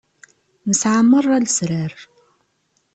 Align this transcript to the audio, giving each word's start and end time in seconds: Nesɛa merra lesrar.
Nesɛa 0.69 1.01
merra 1.03 1.37
lesrar. 1.43 1.93